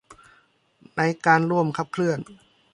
[0.95, 2.19] ในการร่วมขับเคลื่อน